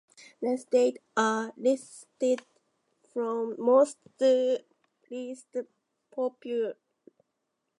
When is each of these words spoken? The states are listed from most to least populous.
The 0.41 0.57
states 0.57 0.97
are 1.15 1.53
listed 1.57 2.41
from 3.13 3.53
most 3.59 3.99
to 4.17 4.59
least 5.11 5.55
populous. 6.09 6.75